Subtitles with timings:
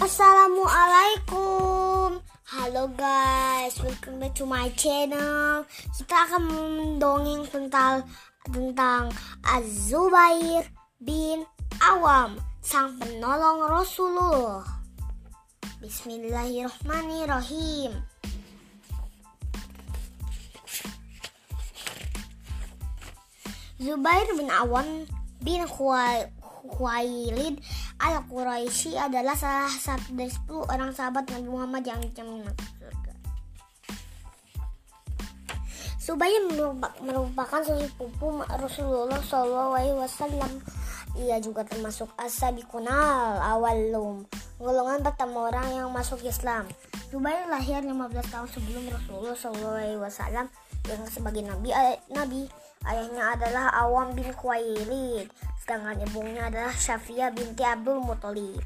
[0.00, 2.24] Assalamualaikum.
[2.48, 5.68] Halo guys, welcome back to my channel.
[5.92, 8.08] Kita akan mendongeng tentang
[8.48, 9.12] tentang
[9.44, 10.64] Az-Zubair
[11.04, 11.44] bin
[11.84, 14.64] Awam Sang penolong Rasulullah.
[15.84, 18.00] Bismillahirrahmanirrahim.
[23.76, 25.04] Zubair bin Awam
[25.44, 27.60] bin Khuwailid
[28.00, 33.12] Al-Quraisy adalah salah satu dari 10 orang sahabat Nabi Muhammad yang dijamin masuk surga.
[36.00, 36.36] Subayy
[37.04, 40.48] merupakan sepupu Rasulullah SAW.
[41.20, 44.24] Ia juga termasuk as-sabiqunal awalum,
[44.56, 46.64] golongan pertama orang yang masuk Islam.
[47.12, 48.00] Subayy lahir 15
[48.32, 50.48] tahun sebelum Rasulullah SAW
[50.88, 51.68] yang sebagai nabi.
[52.08, 52.48] Nabi
[52.88, 55.28] ayahnya adalah Awam bin Khuwailid
[55.70, 58.64] sedangkan ibunya adalah Syafia binti Abdul Muthalib.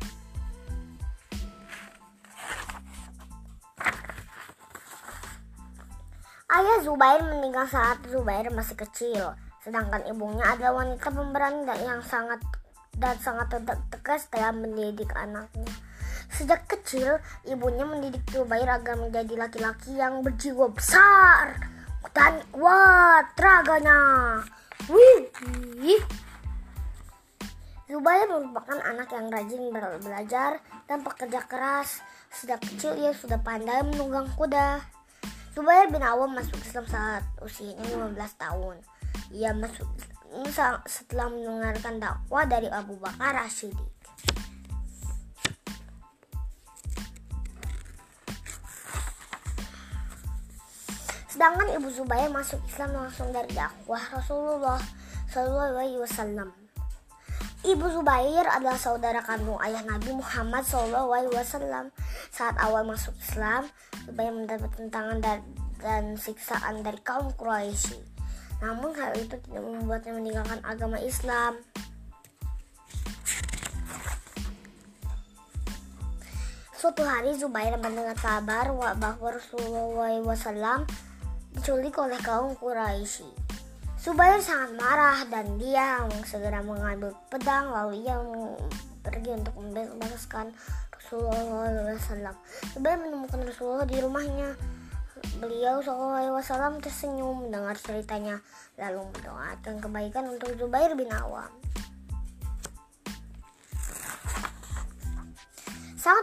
[6.49, 12.41] Ayah Zubair meninggal saat Zubair masih kecil, sedangkan ibunya adalah wanita pemberani dan yang sangat
[12.95, 13.53] dan sangat
[13.91, 15.69] tegas dalam mendidik anaknya.
[16.31, 21.74] Sejak kecil, ibunya mendidik Zubair agar menjadi laki-laki yang berjiwa besar
[22.15, 24.01] dan kuat raganya.
[24.87, 26.01] Wih,
[27.85, 29.69] Zubair merupakan anak yang rajin
[30.01, 32.01] belajar dan pekerja keras.
[32.33, 34.81] Sejak kecil ia sudah pandai menunggang kuda.
[35.55, 38.77] Zubair bin Awam masuk Islam saat usianya 15 tahun.
[39.31, 39.87] Ia masuk
[40.91, 43.79] setelah mendengarkan dakwah dari Abu Bakar Rashidi.
[51.35, 54.79] Sedangkan ibu Zubair masuk Islam langsung dari dakwah Rasulullah
[55.35, 56.55] Shallallahu Alaihi Wasallam.
[57.67, 61.91] Ibu Zubair adalah saudara kandung ayah Nabi Muhammad SAW.
[62.31, 63.67] Saat awal masuk Islam,
[64.07, 65.43] Zubair mendapat tentangan dan,
[65.83, 67.99] dan siksaan dari kaum Quraisy.
[68.63, 71.59] Namun hal itu tidak membuatnya meninggalkan agama Islam.
[76.79, 78.71] Suatu hari Zubair mendengar kabar
[79.03, 80.87] bahwa Rasulullah SAW
[81.55, 83.25] diculik oleh kaum Quraisy.
[83.97, 88.21] Subair sangat marah dan dia segera mengambil pedang lalu ia
[89.01, 90.53] pergi untuk membebaskan
[90.93, 92.37] Rasulullah SAW.
[92.77, 94.53] Subair menemukan Rasulullah di rumahnya.
[95.41, 98.45] Beliau SAW tersenyum mendengar ceritanya
[98.77, 101.49] lalu mendoakan kebaikan untuk Zubair bin Awam.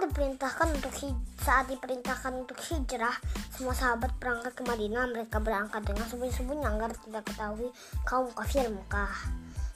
[0.01, 0.93] Diperintahkan untuk
[1.41, 3.15] saat diperintahkan untuk hijrah,
[3.61, 5.05] semua sahabat berangkat ke Madinah.
[5.13, 7.69] Mereka berangkat dengan sembunyi-sembunyi agar tidak ketahui
[8.09, 9.13] kaum kafir Mekah.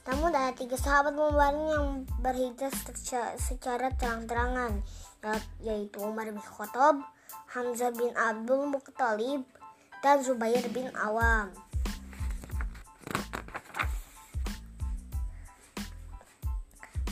[0.10, 1.88] Namun ada tiga sahabat membantu yang
[2.18, 2.74] berhijrah
[3.38, 4.82] secara terang-terangan,
[5.62, 6.98] yaitu Umar bin Khattab,
[7.54, 9.46] Hamzah bin Abdul Muttalib,
[10.02, 11.54] dan Zubair bin Awam.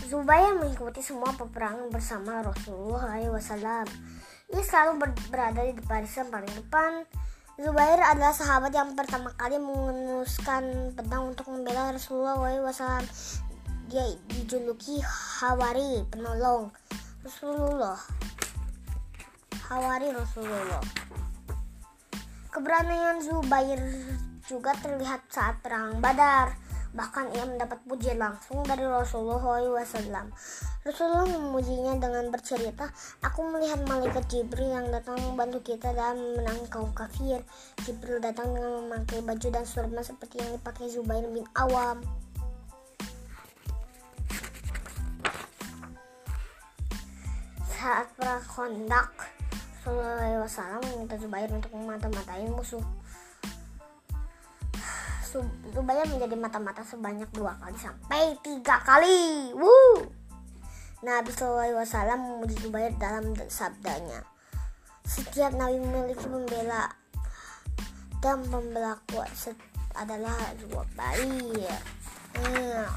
[0.09, 3.85] Zubair mengikuti semua peperangan bersama Rasulullah SAW.
[4.53, 7.09] Ia selalu ber berada di barisan paling depan.
[7.57, 13.05] Zubair adalah sahabat yang pertama kali mengenuskan pedang untuk membela Rasulullah SAW.
[13.89, 15.01] Dia dijuluki
[15.41, 16.69] Hawari, penolong
[17.25, 17.97] Rasulullah.
[19.69, 20.81] Hawari Rasulullah.
[22.53, 23.81] Keberanian Zubair
[24.45, 26.62] juga terlihat saat perang Badar.
[26.93, 30.29] Bahkan ia mendapat pujian langsung dari Rasulullah SAW.
[30.85, 32.93] Rasulullah memujinya dengan bercerita,
[33.25, 37.41] Aku melihat malaikat Jibril yang datang membantu kita dalam menang kaum kafir.
[37.81, 42.05] Jibril datang dengan memakai baju dan surma seperti yang dipakai Zubair bin Awam.
[47.73, 49.11] Saat perang kondak,
[49.81, 53.02] Rasulullah SAW meminta Zubair untuk memata-matai musuh.
[55.73, 59.49] Zubair menjadi mata-mata sebanyak dua kali sampai tiga kali.
[59.57, 60.05] Woo!
[61.01, 61.81] Nabi SAW
[62.15, 64.21] memuji Zubair dalam sabdanya.
[65.01, 66.93] Setiap Nabi memiliki pembela
[68.21, 69.33] dan pembela kuat
[69.97, 71.81] adalah Zubair.
[72.37, 72.87] Hmm.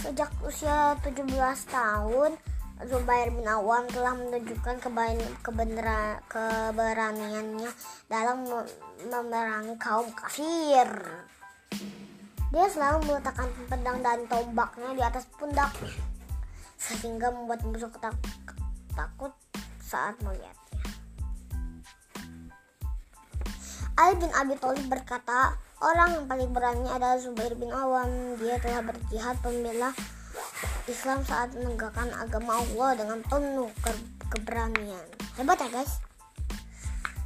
[0.00, 1.28] Sejak usia 17
[1.68, 2.34] tahun,
[2.88, 4.80] Zubair bin Awam telah menunjukkan
[6.32, 7.70] keberaniannya
[8.08, 8.48] dalam
[9.04, 10.88] memerangi kaum kafir.
[12.50, 15.76] Dia selalu meletakkan pedang dan tombaknya di atas pundak
[16.80, 17.92] sehingga membuat musuh
[18.96, 19.32] takut
[19.84, 20.56] saat melihatnya.
[24.00, 25.52] Ali bin Abi Thalib berkata,
[25.84, 28.40] orang yang paling berani adalah Zubair bin Awam.
[28.40, 29.92] Dia telah berjihad pembela
[30.90, 33.94] Islam saat menegakkan agama Allah dengan penuh ke
[34.34, 35.06] keberanian.
[35.38, 36.02] Hebat ya guys.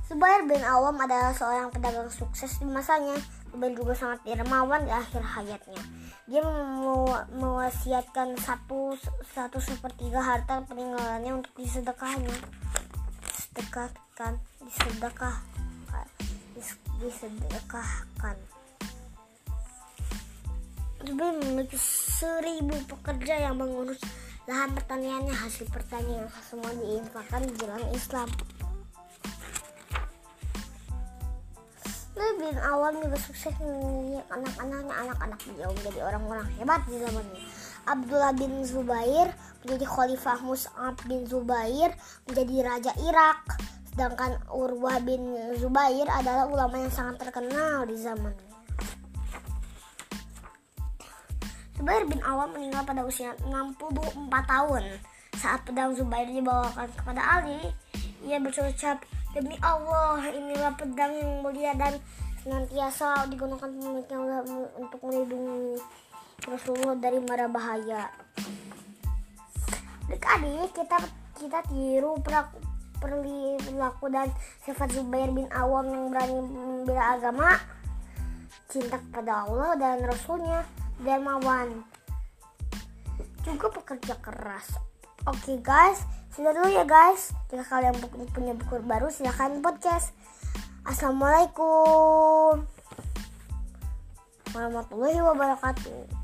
[0.05, 3.17] Zubair bin Awam adalah seorang pedagang sukses di masanya
[3.57, 5.81] dan juga sangat dermawan di akhir hayatnya.
[6.29, 6.45] Dia
[7.33, 8.93] mewasiatkan satu
[9.33, 12.37] satu sepertiga harta peninggalannya untuk disedekahnya.
[13.33, 15.41] Sedekahkan, disedekah,
[17.01, 18.37] disedekahkan.
[21.05, 24.01] Zubair memiliki seribu pekerja yang mengurus
[24.49, 28.29] lahan pertaniannya hasil pertanian semua diinfakkan di jalan Islam.
[32.35, 37.41] Bin Awam juga sukses mendidik anak-anaknya anak-anak beliau menjadi orang-orang hebat di zamannya.
[37.89, 39.33] Abdullah bin Zubair
[39.65, 41.97] menjadi khalifah Mus'ab bin Zubair
[42.29, 43.59] menjadi raja Irak.
[43.89, 45.25] Sedangkan Urwah bin
[45.57, 48.54] Zubair adalah ulama yang sangat terkenal di zamannya.
[51.75, 54.85] Zubair bin Awam meninggal pada usia 64 tahun.
[55.35, 57.59] Saat pedang Zubair dibawakan kepada Ali,
[58.23, 59.03] ia berucap,
[59.35, 61.99] Demi Allah, inilah pedang yang mulia dan
[62.47, 64.47] senantiasa digunakan pemiliknya
[64.79, 65.83] untuk melindungi
[66.47, 68.15] Rasulullah dari mara bahaya.
[70.07, 70.99] Adik-adik, kita
[71.35, 72.15] kita tiru
[73.03, 74.31] perilaku dan
[74.63, 77.59] sifat Zubair bin Awam yang berani membela agama,
[78.71, 80.63] cinta kepada Allah dan Rasulnya
[81.03, 81.83] dermawan
[83.45, 84.79] juga pekerja keras.
[85.25, 86.05] Oke okay, guys.
[86.35, 87.35] Sudah dulu ya guys.
[87.51, 87.95] Jika kalian
[88.33, 90.15] punya buku baru silahkan podcast.
[90.85, 92.69] Assalamualaikum
[94.55, 96.24] warahmatullahi wabarakatuh